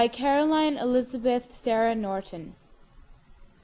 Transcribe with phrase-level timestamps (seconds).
[0.11, 2.55] Caroline Elizabeth Sarah Norton.